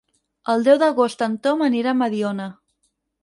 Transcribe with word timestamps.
El 0.53 0.63
deu 0.67 0.77
d'agost 0.83 1.21
en 1.27 1.35
Tom 1.47 1.61
anirà 1.67 1.93
a 1.93 1.99
Mediona. 1.99 2.51